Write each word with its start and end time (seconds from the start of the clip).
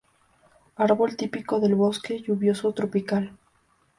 Árbol 0.77 1.15
típico 1.15 1.59
del 1.59 1.75
bosque 1.75 2.19
lluvioso 2.21 2.73
tropical. 2.73 3.37